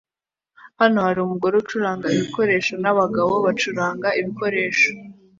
[0.79, 4.89] Hano hari umugore ucuranga igikoresho nabagabo bacuranga ibikoresho